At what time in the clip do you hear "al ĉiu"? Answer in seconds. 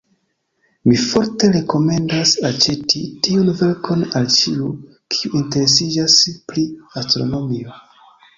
4.21-4.71